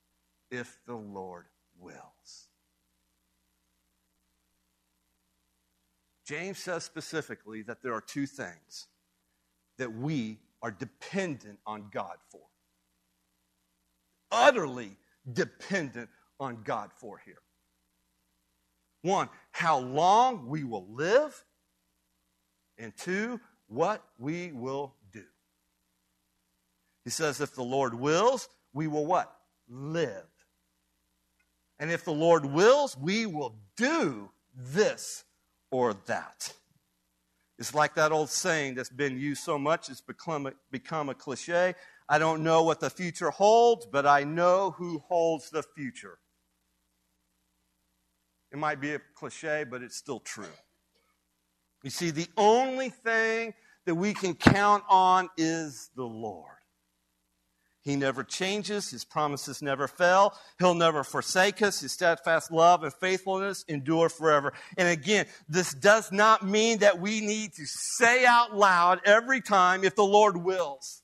[0.51, 1.45] if the Lord
[1.79, 2.49] wills.
[6.27, 8.87] James says specifically that there are two things
[9.77, 12.41] that we are dependent on God for
[14.33, 14.97] utterly
[15.31, 16.09] dependent
[16.41, 17.39] on God for here.
[19.03, 21.45] One, how long we will live,
[22.79, 25.25] and two, what we will do.
[27.05, 29.33] He says, if the Lord wills, we will what?
[29.69, 30.27] Live.
[31.79, 35.25] And if the Lord wills, we will do this
[35.71, 36.53] or that.
[37.59, 41.15] It's like that old saying that's been used so much, it's become a, become a
[41.15, 41.75] cliche.
[42.09, 46.19] I don't know what the future holds, but I know who holds the future.
[48.51, 50.45] It might be a cliche, but it's still true.
[51.83, 53.55] You see, the only thing
[53.87, 56.53] that we can count on is the Lord.
[57.83, 58.91] He never changes.
[58.91, 60.35] His promises never fail.
[60.61, 61.81] He'll never forsake us.
[61.81, 64.53] His steadfast love and faithfulness endure forever.
[64.79, 69.83] And again, this does not mean that we need to say out loud every time
[69.83, 71.02] if the Lord wills.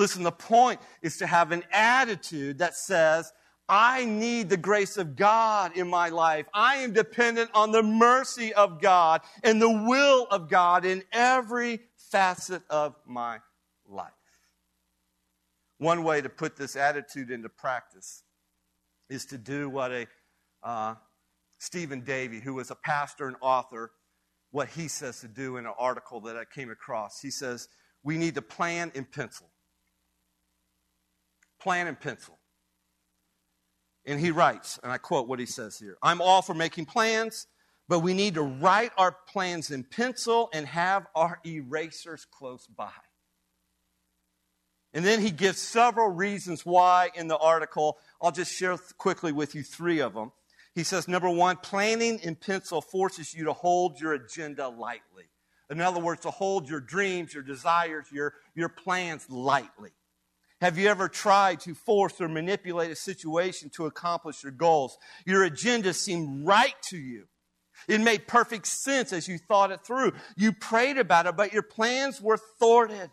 [0.00, 3.30] Listen, the point is to have an attitude that says,
[3.68, 6.46] I need the grace of God in my life.
[6.54, 11.80] I am dependent on the mercy of God and the will of God in every
[12.10, 13.40] facet of my
[13.86, 14.10] life.
[15.76, 18.22] One way to put this attitude into practice
[19.10, 20.06] is to do what a
[20.62, 20.94] uh,
[21.58, 23.90] Stephen Davey, who was a pastor and author,
[24.50, 27.20] what he says to do in an article that I came across.
[27.20, 27.68] He says,
[28.02, 29.50] We need to plan in pencil
[31.60, 32.38] plan and pencil.
[34.06, 37.46] And he writes, and I quote what he says here I'm all for making plans,
[37.88, 42.90] but we need to write our plans in pencil and have our erasers close by.
[44.92, 47.98] And then he gives several reasons why in the article.
[48.20, 50.32] I'll just share quickly with you three of them.
[50.74, 55.24] He says, number one, planning in pencil forces you to hold your agenda lightly.
[55.68, 59.90] In other words, to hold your dreams, your desires, your, your plans lightly.
[60.60, 64.98] Have you ever tried to force or manipulate a situation to accomplish your goals?
[65.24, 67.24] Your agenda seemed right to you.
[67.88, 70.12] It made perfect sense as you thought it through.
[70.36, 73.10] You prayed about it, but your plans were thwarted.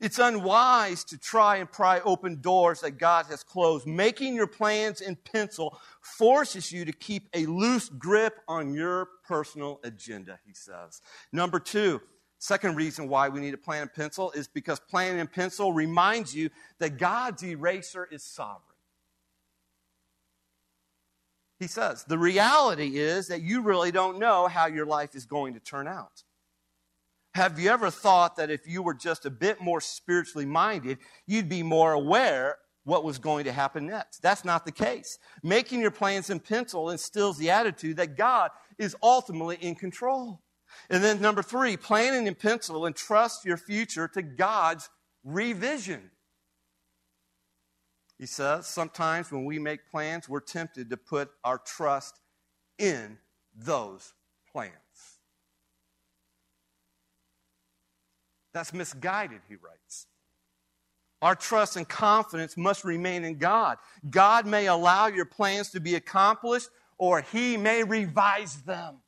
[0.00, 3.86] It's unwise to try and pry open doors that God has closed.
[3.86, 9.80] Making your plans in pencil forces you to keep a loose grip on your personal
[9.84, 11.00] agenda, he says.
[11.32, 12.00] Number two,
[12.44, 16.34] Second reason why we need a plan and pencil is because plan and pencil reminds
[16.34, 18.76] you that God's eraser is sovereign.
[21.58, 25.54] He says, the reality is that you really don't know how your life is going
[25.54, 26.22] to turn out.
[27.32, 31.48] Have you ever thought that if you were just a bit more spiritually minded, you'd
[31.48, 34.18] be more aware what was going to happen next?
[34.18, 35.18] That's not the case.
[35.42, 40.42] Making your plans in pencil instills the attitude that God is ultimately in control.
[40.90, 44.88] And then number three, planning in pencil and trust your future to God's
[45.24, 46.10] revision.
[48.18, 52.20] He says sometimes when we make plans, we're tempted to put our trust
[52.78, 53.18] in
[53.56, 54.12] those
[54.52, 54.72] plans.
[58.52, 60.06] That's misguided, he writes.
[61.20, 63.78] Our trust and confidence must remain in God.
[64.10, 66.68] God may allow your plans to be accomplished,
[66.98, 68.98] or he may revise them.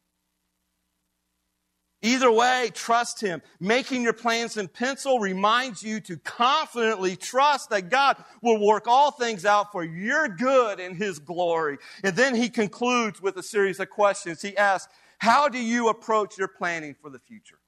[2.06, 3.42] Either way, trust Him.
[3.58, 9.10] Making your plans in pencil reminds you to confidently trust that God will work all
[9.10, 11.78] things out for your good and His glory.
[12.04, 14.40] And then He concludes with a series of questions.
[14.40, 17.58] He asks, How do you approach your planning for the future?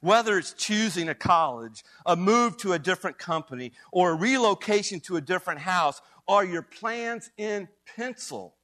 [0.00, 5.16] Whether it's choosing a college, a move to a different company, or a relocation to
[5.16, 8.54] a different house, are your plans in pencil?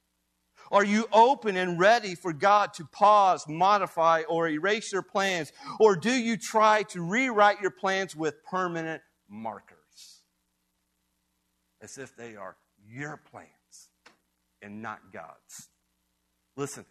[0.71, 5.51] Are you open and ready for God to pause, modify, or erase your plans?
[5.79, 10.21] Or do you try to rewrite your plans with permanent markers?
[11.81, 12.57] As if they are
[12.87, 13.49] your plans
[14.61, 15.69] and not God's.
[16.57, 16.85] Listen,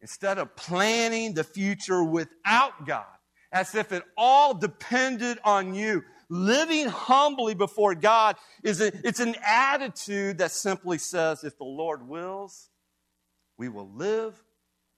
[0.00, 3.04] instead of planning the future without God,
[3.52, 9.34] as if it all depended on you, living humbly before God is a, it's an
[9.44, 12.69] attitude that simply says, if the Lord wills,
[13.60, 14.42] we will live.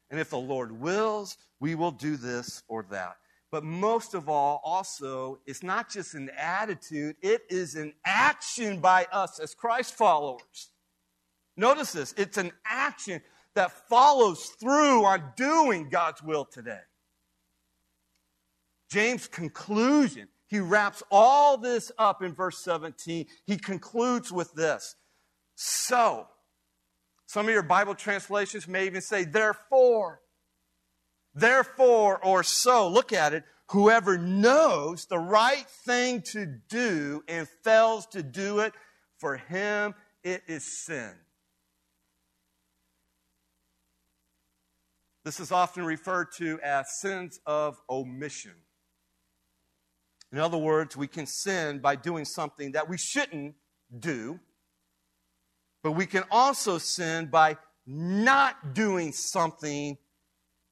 [0.09, 3.17] And if the Lord wills, we will do this or that.
[3.51, 9.07] But most of all, also, it's not just an attitude, it is an action by
[9.11, 10.71] us as Christ followers.
[11.57, 13.21] Notice this it's an action
[13.55, 16.81] that follows through on doing God's will today.
[18.91, 23.27] James' conclusion, he wraps all this up in verse 17.
[23.45, 24.95] He concludes with this
[25.57, 26.29] So,
[27.33, 30.21] some of your Bible translations may even say, therefore.
[31.35, 32.89] Therefore, or so.
[32.89, 33.45] Look at it.
[33.71, 38.75] Whoever knows the right thing to do and fails to do it,
[39.17, 41.15] for him it is sin.
[45.25, 48.57] This is often referred to as sins of omission.
[50.33, 53.55] In other words, we can sin by doing something that we shouldn't
[53.99, 54.39] do
[55.83, 57.57] but we can also sin by
[57.87, 59.99] not doing something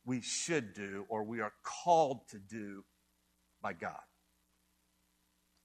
[0.04, 2.84] we should do or we are called to do
[3.60, 4.00] by God.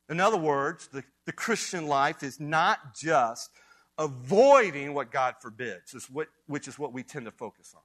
[0.10, 3.50] In other words, the, the Christian life is not just
[3.98, 5.96] avoiding what God forbids,
[6.48, 7.82] which is what we tend to focus on,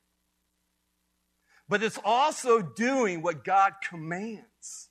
[1.69, 4.89] but it's also doing what God commands.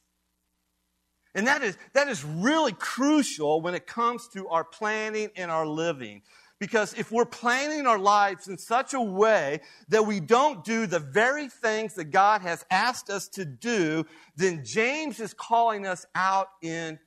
[1.36, 5.68] And that is, that is really crucial when it comes to our planning and our
[5.68, 6.24] living.
[6.60, 11.00] Because if we're planning our lives in such a way that we don't do the
[11.00, 14.06] very things that God has asked us to do,
[14.36, 17.00] then James is calling us out in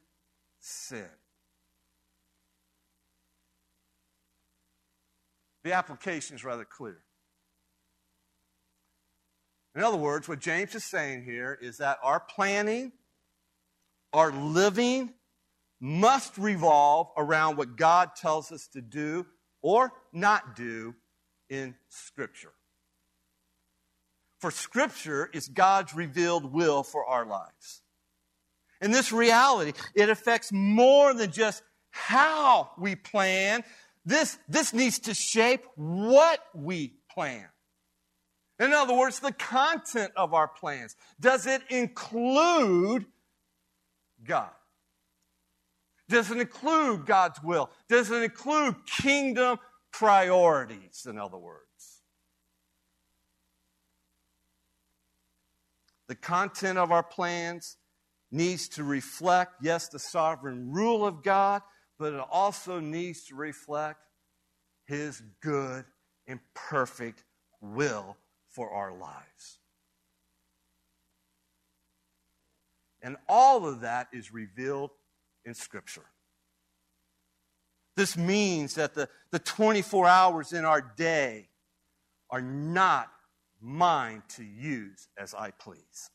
[0.58, 1.06] sin.
[5.64, 7.02] The application is rather clear.
[9.74, 12.92] In other words, what James is saying here is that our planning,
[14.14, 15.12] our living,
[15.78, 19.26] must revolve around what God tells us to do
[19.62, 20.94] or not do
[21.48, 22.52] in Scripture.
[24.38, 27.82] For Scripture is God's revealed will for our lives.
[28.80, 33.62] And this reality, it affects more than just how we plan.
[34.04, 37.46] This, this needs to shape what we plan.
[38.58, 40.96] In other words, the content of our plans.
[41.20, 43.06] Does it include
[44.24, 44.50] God?
[46.12, 47.70] Does it include God's will?
[47.88, 49.58] Does it include kingdom
[49.92, 52.02] priorities, in other words?
[56.08, 57.78] The content of our plans
[58.30, 61.62] needs to reflect, yes, the sovereign rule of God,
[61.98, 64.06] but it also needs to reflect
[64.84, 65.86] His good
[66.26, 67.24] and perfect
[67.62, 68.18] will
[68.50, 69.60] for our lives.
[73.00, 74.90] And all of that is revealed
[75.44, 76.04] in Scripture.
[77.96, 81.48] This means that the, the 24 hours in our day
[82.30, 83.08] are not
[83.60, 86.10] mine to use as I please.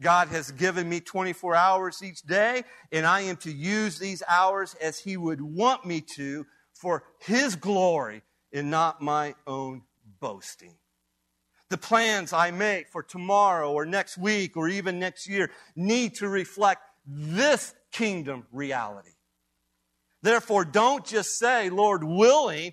[0.00, 4.74] God has given me 24 hours each day, and I am to use these hours
[4.80, 9.82] as He would want me to for His glory and not my own
[10.20, 10.76] boasting.
[11.68, 16.28] The plans I make for tomorrow or next week or even next year need to
[16.28, 19.10] reflect this kingdom reality.
[20.22, 22.72] Therefore, don't just say, Lord willing.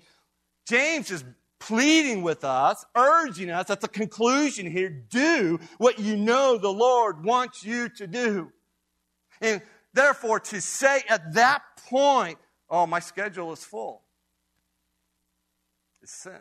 [0.66, 1.24] James is
[1.60, 7.24] pleading with us, urging us at the conclusion here do what you know the Lord
[7.24, 8.50] wants you to do.
[9.40, 9.62] And
[9.92, 14.02] therefore, to say at that point, oh, my schedule is full,
[16.02, 16.40] is sin.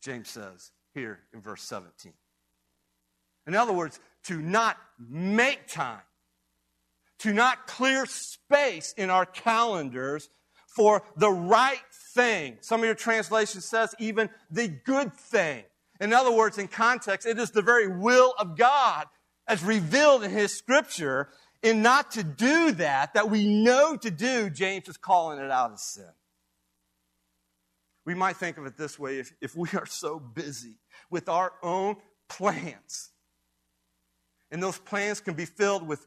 [0.00, 2.12] James says here in verse 17.
[3.46, 6.02] In other words, to not make time,
[7.18, 10.28] to not clear space in our calendars
[10.66, 11.80] for the right
[12.14, 12.58] thing.
[12.60, 15.64] Some of your translation says even the good thing.
[16.00, 19.06] In other words, in context, it is the very will of God
[19.46, 21.28] as revealed in His scripture.
[21.62, 25.72] In not to do that, that we know to do, James is calling it out
[25.72, 26.10] as sin.
[28.04, 30.76] We might think of it this way if, if we are so busy
[31.10, 31.96] with our own
[32.28, 33.10] plans,
[34.50, 36.06] and those plans can be filled with,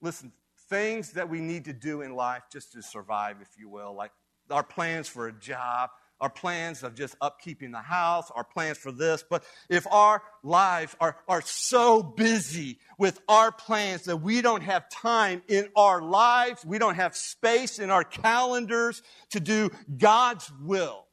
[0.00, 0.32] listen,
[0.68, 4.12] things that we need to do in life just to survive, if you will, like
[4.50, 8.90] our plans for a job, our plans of just upkeeping the house, our plans for
[8.90, 9.24] this.
[9.28, 14.88] But if our lives are, are so busy with our plans that we don't have
[14.88, 21.06] time in our lives, we don't have space in our calendars to do God's will,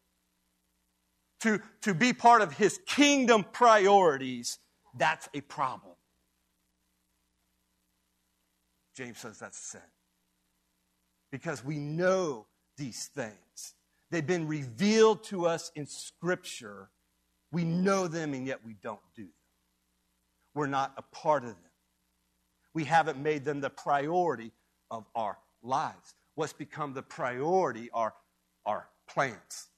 [1.41, 4.57] to, to be part of His kingdom priorities,
[4.97, 5.93] that's a problem.
[8.95, 9.81] James says that's sin.
[11.31, 12.45] Because we know
[12.77, 13.73] these things.
[14.11, 16.89] They've been revealed to us in Scripture.
[17.51, 19.31] We know them, and yet we don't do them.
[20.53, 21.57] We're not a part of them.
[22.73, 24.51] We haven't made them the priority
[24.91, 26.15] of our lives.
[26.35, 28.13] What's become the priority are
[28.65, 29.69] our plans.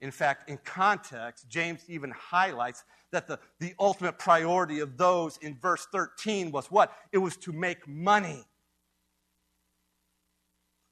[0.00, 5.58] In fact, in context, James even highlights that the, the ultimate priority of those in
[5.58, 6.96] verse 13 was what?
[7.12, 8.44] It was to make money.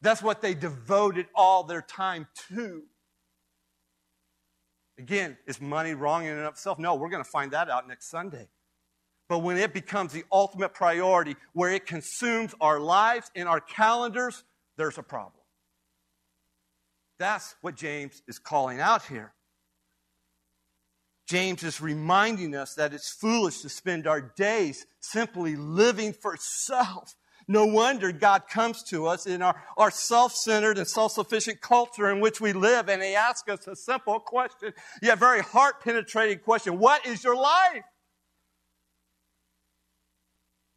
[0.02, 2.82] That's what they devoted all their time to.
[4.98, 6.78] Again, is money wrong in and of itself?
[6.78, 8.48] No, we're going to find that out next Sunday.
[9.28, 14.42] But when it becomes the ultimate priority, where it consumes our lives and our calendars,
[14.76, 15.37] there's a problem.
[17.18, 19.32] That's what James is calling out here.
[21.28, 27.14] James is reminding us that it's foolish to spend our days simply living for self
[27.50, 32.10] no wonder God comes to us in our, our self centered and self sufficient culture
[32.10, 36.40] in which we live, and He asks us a simple question, yet very heart penetrating
[36.40, 37.84] question What is your life?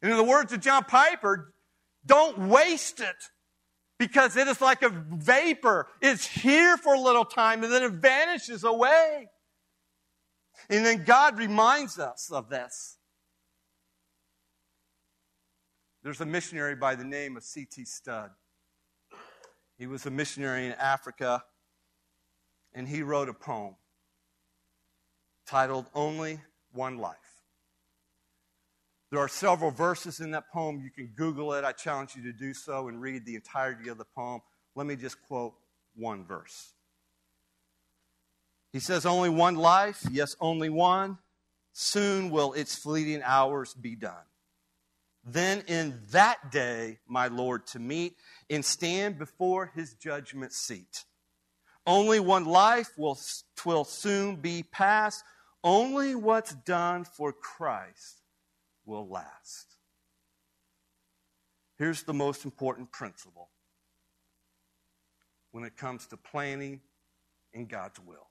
[0.00, 1.52] And in the words of John Piper,
[2.04, 3.16] don't waste it
[4.02, 5.86] because it is like a vapor.
[6.00, 9.28] It's here for a little time and then it vanishes away.
[10.68, 12.96] And then God reminds us of this.
[16.02, 17.84] There's a missionary by the name of C.T.
[17.84, 18.30] Studd.
[19.78, 21.44] He was a missionary in Africa,
[22.74, 23.76] and he wrote a poem
[25.46, 26.40] titled Only
[26.72, 27.21] One Life.
[29.12, 30.80] There are several verses in that poem.
[30.82, 31.64] You can Google it.
[31.64, 34.40] I challenge you to do so and read the entirety of the poem.
[34.74, 35.52] Let me just quote
[35.94, 36.72] one verse.
[38.72, 41.18] He says, Only one life, yes, only one.
[41.74, 44.24] Soon will its fleeting hours be done.
[45.22, 48.16] Then in that day, my Lord, to meet
[48.48, 51.04] and stand before his judgment seat.
[51.86, 53.18] Only one life will,
[53.56, 55.22] twill soon be past.
[55.62, 58.21] Only what's done for Christ
[58.84, 59.76] will last.
[61.78, 63.48] Here's the most important principle
[65.50, 66.80] when it comes to planning
[67.52, 68.28] in God's will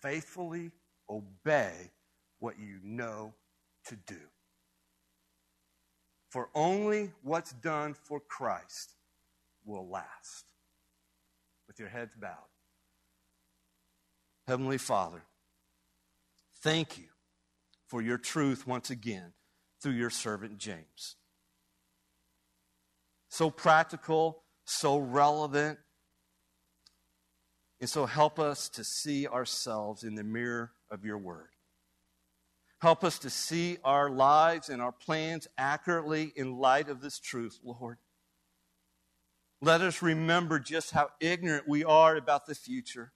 [0.00, 0.70] faithfully
[1.08, 1.90] obey
[2.38, 3.34] what you know
[3.86, 4.20] to do.
[6.30, 8.94] For only what's done for Christ
[9.64, 10.46] will last.
[11.66, 12.34] With your heads bowed.
[14.46, 15.22] Heavenly Father,
[16.62, 17.04] thank you
[17.90, 19.32] for your truth once again
[19.82, 21.16] through your servant James.
[23.28, 25.80] So practical, so relevant,
[27.80, 31.48] and so help us to see ourselves in the mirror of your word.
[32.80, 37.58] Help us to see our lives and our plans accurately in light of this truth,
[37.64, 37.98] Lord.
[39.60, 43.12] Let us remember just how ignorant we are about the future.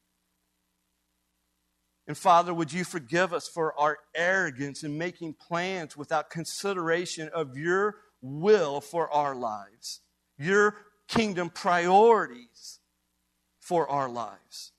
[2.07, 7.57] And Father, would you forgive us for our arrogance in making plans without consideration of
[7.57, 10.00] your will for our lives,
[10.38, 10.76] your
[11.09, 12.80] kingdom priorities
[13.61, 14.72] for our lives.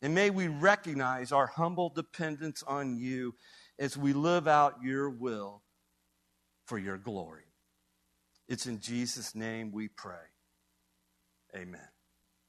[0.00, 3.34] And may we recognize our humble dependence on you
[3.78, 5.62] as we live out your will
[6.66, 7.44] for your glory.
[8.48, 10.16] It's in Jesus' name we pray.
[11.54, 11.91] Amen.